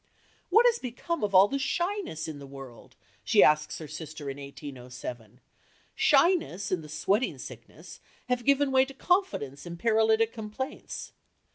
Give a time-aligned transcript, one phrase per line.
[0.49, 4.37] "What is become of all the shyness in the world?" she asks her sister in
[4.37, 5.39] 1807;
[5.93, 11.11] "shyness and the sweating sickness have given way to confidence and paralytic complaints."